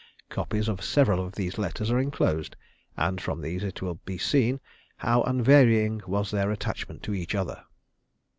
[0.29, 2.55] Copies of several of these letters are enclosed,
[2.97, 4.59] and from these it will be seen
[4.97, 7.63] how unvarying was their attachment to each other.